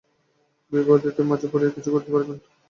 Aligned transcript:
বিভা 0.71 0.91
ও 0.91 0.95
উদয়াদিত্য 0.95 1.19
মাঝে 1.23 1.47
পড়িয়া 1.51 1.75
কিছু 1.75 1.89
করিতে 1.91 2.11
পারিবেন, 2.11 2.29
এমন 2.29 2.39
তো 2.39 2.43
ভরসা 2.45 2.49
হয় 2.49 2.49
না। 2.49 2.55